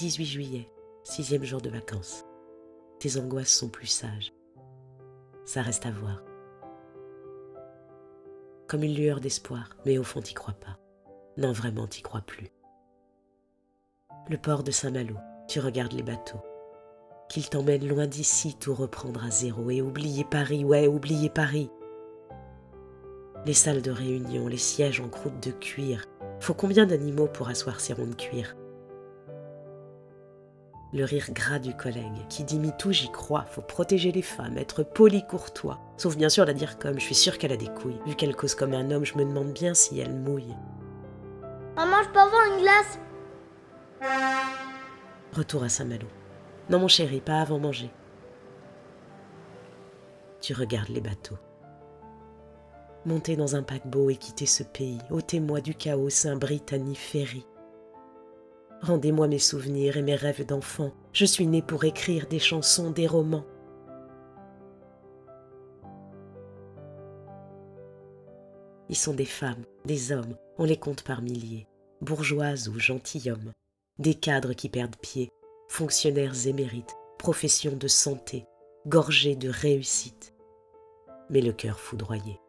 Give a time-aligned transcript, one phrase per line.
[0.00, 0.70] 18 juillet,
[1.04, 2.24] sixième jour de vacances.
[3.00, 4.32] Tes angoisses sont plus sages.
[5.44, 6.24] Ça reste à voir.
[8.66, 10.78] Comme une lueur d'espoir, mais au fond t'y crois pas.
[11.36, 12.48] Non, vraiment t'y crois plus.
[14.30, 15.16] Le port de Saint-Malo,
[15.48, 16.40] tu regardes les bateaux.
[17.28, 21.68] Qu'ils t'emmènent loin d'ici, tout reprendre à zéro et oublier Paris, ouais, oublier Paris.
[23.44, 26.06] Les salles de réunion, les sièges en croûte de cuir.
[26.38, 28.56] Faut combien d'animaux pour asseoir ces ronds de cuir?
[30.92, 34.82] Le rire gras du collègue qui dit tout j'y crois, faut protéger les femmes, être
[34.82, 35.78] poli courtois.
[35.96, 38.00] Sauf bien sûr la dire comme, je suis sûre qu'elle a des couilles.
[38.06, 40.56] Vu qu'elle cause comme un homme, je me demande bien si elle mouille.
[41.76, 42.98] Maman, je peux avoir une glace
[45.32, 46.08] Retour à Saint-Malo.
[46.70, 47.90] Non mon chéri, pas avant manger.
[50.40, 51.38] Tu regardes les bateaux.
[53.06, 57.46] Monter dans un paquebot et quitter ce pays, ôtez-moi du chaos Saint-Britannie Ferry.
[58.82, 60.92] Rendez-moi mes souvenirs et mes rêves d'enfant.
[61.12, 63.44] Je suis né pour écrire des chansons, des romans.
[68.88, 71.68] Ils sont des femmes, des hommes, on les compte par milliers,
[72.00, 73.52] bourgeoises ou gentilshommes,
[73.98, 75.30] des cadres qui perdent pied,
[75.68, 78.46] fonctionnaires émérites, professions de santé,
[78.86, 80.34] gorgés de réussite,
[81.28, 82.40] mais le cœur foudroyé.